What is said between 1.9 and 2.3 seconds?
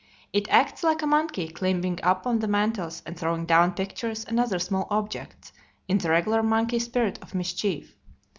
up